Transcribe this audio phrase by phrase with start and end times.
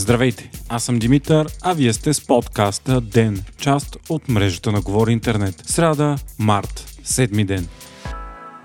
[0.00, 5.12] Здравейте, аз съм Димитър, а вие сте с подкаста ДЕН, част от мрежата на Говори
[5.12, 5.62] Интернет.
[5.66, 7.68] Сряда, март, седми ден.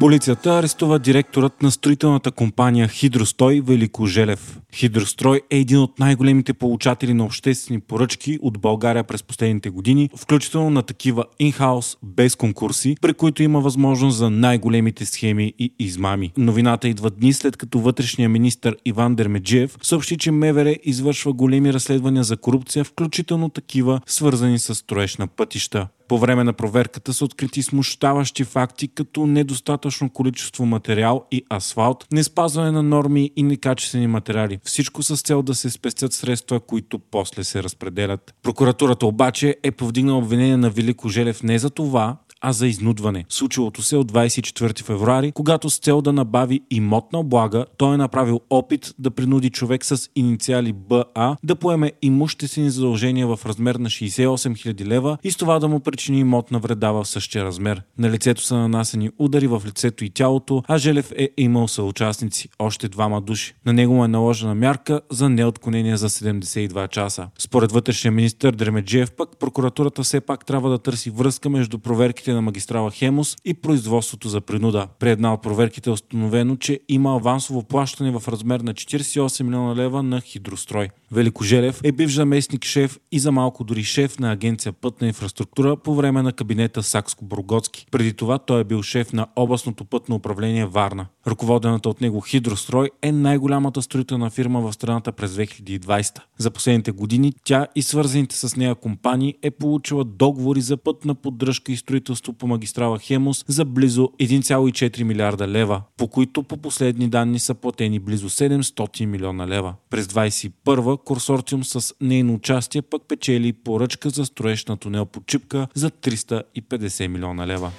[0.00, 4.60] Полицията арестува директорът на строителната компания Хидростой Велико Желев.
[4.74, 10.70] Хидрострой е един от най-големите получатели на обществени поръчки от България през последните години, включително
[10.70, 16.32] на такива инхаус без конкурси, при които има възможност за най-големите схеми и измами.
[16.36, 22.24] Новината идва дни след като вътрешния министр Иван Дермеджиев съобщи, че МВР извършва големи разследвания
[22.24, 25.88] за корупция, включително такива свързани с строеж на пътища.
[26.08, 32.24] По време на проверката са открити смущаващи факти, като недостатъчно количество материал и асфалт, не
[32.24, 34.58] спазване на норми и некачествени материали.
[34.64, 38.34] Всичко с цел да се спестят средства, които после се разпределят.
[38.42, 43.24] Прокуратурата обаче е повдигнала обвинение на Велико Желев не за това, а за изнудване.
[43.28, 48.40] Случилото се от 24 февруари, когато с цел да набави имотна облага, той е направил
[48.50, 54.28] опит да принуди човек с инициали БА да поеме имуществени задължения в размер на 68
[54.28, 57.82] 000 лева и с това да му причини имотна вреда в същия размер.
[57.98, 62.88] На лицето са нанасени удари в лицето и тялото, а Желев е имал съучастници, още
[62.88, 63.54] двама души.
[63.66, 67.28] На него му е наложена мярка за неотклонение за 72 часа.
[67.38, 72.42] Според вътрешния министр Дремеджиев пък прокуратурата все пак трябва да търси връзка между проверките на
[72.42, 74.86] магистрала Хемус и производството за принуда.
[74.98, 79.76] При една от проверките е установено, че има авансово плащане в размер на 48 милиона
[79.76, 80.88] лева на Хидрострой.
[81.14, 85.76] Велико Желев е бив заместник шеф и за малко дори шеф на агенция Пътна инфраструктура
[85.76, 87.86] по време на кабинета Сакско-Бургоцки.
[87.90, 91.06] Преди това той е бил шеф на областното пътно управление Варна.
[91.26, 96.18] Ръководената от него Хидрострой е най-голямата строителна фирма в страната през 2020.
[96.38, 101.72] За последните години тя и свързаните с нея компании е получила договори за пътна поддръжка
[101.72, 107.38] и строителство по магистрала Хемус за близо 1,4 милиарда лева, по които по последни данни
[107.38, 109.74] са платени близо 700 милиона лева.
[109.90, 115.68] През 2021 консорциум с нейно участие пък печели поръчка за строеж на тунел по Чипка
[115.74, 117.72] за 350 милиона лева.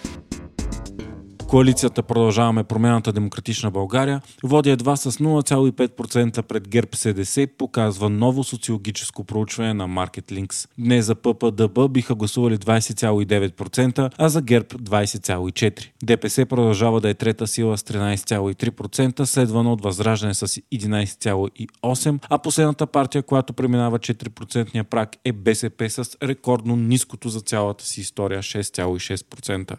[1.48, 9.24] Коалицията Продължаваме промяната Демократична България води едва с 0,5% пред ГЕРБ СДС, показва ново социологическо
[9.24, 15.90] проучване на Market Днес за ППДБ биха гласували 20,9%, а за ГЕРБ 20,4%.
[16.04, 22.88] ДПС продължава да е трета сила с 13,3%, следвано от Възраждане с 11,8%, а последната
[22.88, 29.78] партия, която преминава 4% прак е БСП с рекордно ниското за цялата си история 6,6%.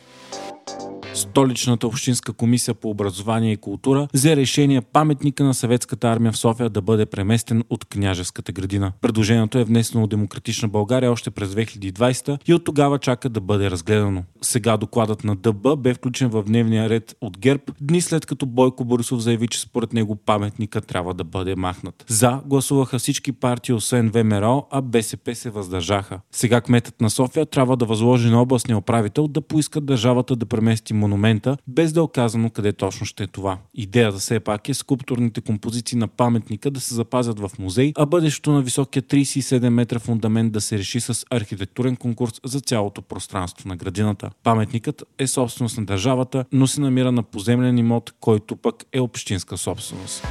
[1.17, 6.71] Столичната общинска комисия по образование и култура взе решение паметника на съветската армия в София
[6.71, 8.93] да бъде преместен от княжеската градина.
[9.01, 13.71] Предложението е внесено от Демократична България още през 2020 и от тогава чака да бъде
[13.71, 14.25] разгледано.
[14.43, 18.85] Сега докладът на ДБ бе включен в дневния ред от ГЕРБ, дни след като Бойко
[18.85, 22.05] Борисов заяви, че според него паметника трябва да бъде махнат.
[22.09, 26.21] За гласуваха всички партии, освен ВМРО, а БСП се въздържаха.
[26.33, 30.95] Сега кметът на София трябва да възложи на областния управител да поиска държавата да премести
[31.07, 33.59] монумента, без да е оказано къде точно ще е това.
[33.75, 38.53] Идеята все пак е скулптурните композиции на паметника да се запазят в музей, а бъдещето
[38.53, 43.77] на високия 37 метра фундамент да се реши с архитектурен конкурс за цялото пространство на
[43.77, 44.31] градината.
[44.43, 49.57] Паметникът е собственост на държавата, но се намира на поземлен имот, който пък е общинска
[49.57, 50.27] собственост.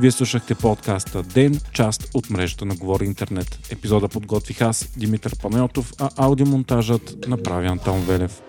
[0.00, 3.58] Вие слушахте подкаста Ден, част от мрежата на Говори Интернет.
[3.70, 8.42] Епизода подготвих аз, Димитър Панайотов, а аудиомонтажът направи Антон Велев.